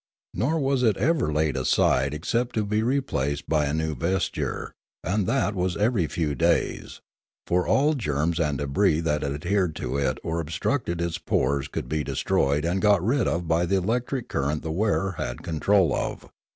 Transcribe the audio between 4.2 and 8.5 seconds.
ture, and that was every few days; for all germs